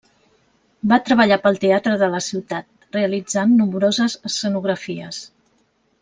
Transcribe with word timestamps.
Va 0.91 0.97
treballar 1.09 1.35
pel 1.43 1.59
teatre 1.65 1.93
de 2.03 2.07
la 2.15 2.21
ciutat, 2.29 2.67
realitzant 2.97 3.53
nombroses 3.63 4.15
escenografies. 4.31 5.21